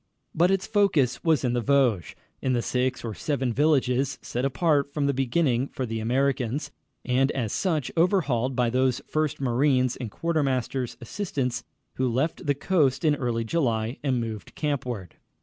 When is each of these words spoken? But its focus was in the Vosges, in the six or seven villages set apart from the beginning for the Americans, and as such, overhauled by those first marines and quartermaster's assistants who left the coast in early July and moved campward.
But 0.33 0.49
its 0.49 0.65
focus 0.65 1.23
was 1.23 1.43
in 1.43 1.53
the 1.53 1.61
Vosges, 1.61 2.15
in 2.41 2.53
the 2.53 2.63
six 2.63 3.03
or 3.05 3.13
seven 3.13 3.53
villages 3.53 4.17
set 4.23 4.43
apart 4.45 4.91
from 4.91 5.05
the 5.05 5.13
beginning 5.13 5.67
for 5.67 5.85
the 5.85 5.99
Americans, 5.99 6.71
and 7.05 7.31
as 7.33 7.53
such, 7.53 7.91
overhauled 7.95 8.55
by 8.55 8.71
those 8.71 9.03
first 9.07 9.39
marines 9.39 9.95
and 9.95 10.09
quartermaster's 10.09 10.97
assistants 11.01 11.63
who 11.97 12.09
left 12.09 12.47
the 12.47 12.55
coast 12.55 13.05
in 13.05 13.13
early 13.15 13.43
July 13.43 13.99
and 14.01 14.19
moved 14.19 14.55
campward. 14.55 15.17